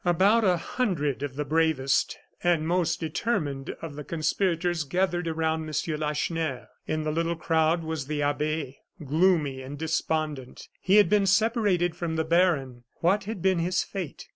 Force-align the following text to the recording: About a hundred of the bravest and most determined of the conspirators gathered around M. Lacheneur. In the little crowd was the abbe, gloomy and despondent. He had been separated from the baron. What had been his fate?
About 0.03 0.43
a 0.43 0.57
hundred 0.57 1.21
of 1.21 1.35
the 1.35 1.45
bravest 1.45 2.17
and 2.43 2.67
most 2.67 2.99
determined 2.99 3.75
of 3.83 3.95
the 3.95 4.03
conspirators 4.03 4.83
gathered 4.83 5.27
around 5.27 5.61
M. 5.69 5.99
Lacheneur. 5.99 6.69
In 6.87 7.03
the 7.03 7.11
little 7.11 7.35
crowd 7.35 7.83
was 7.83 8.07
the 8.07 8.23
abbe, 8.23 8.79
gloomy 9.05 9.61
and 9.61 9.77
despondent. 9.77 10.69
He 10.79 10.95
had 10.95 11.07
been 11.07 11.27
separated 11.27 11.95
from 11.95 12.15
the 12.15 12.25
baron. 12.25 12.83
What 13.01 13.25
had 13.25 13.43
been 13.43 13.59
his 13.59 13.83
fate? 13.83 14.27